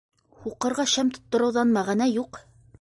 [0.45, 2.45] Һуҡырға шәм тоттороуҙан мәғәнә юҡ.